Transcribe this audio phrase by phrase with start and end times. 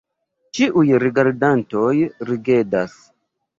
[0.59, 1.93] Ĉiuj rigardantoj
[2.33, 2.99] ridegas.